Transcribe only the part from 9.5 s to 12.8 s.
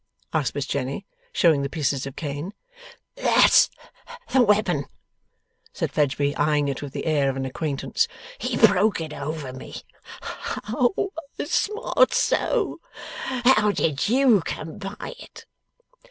me. Oh I smart so!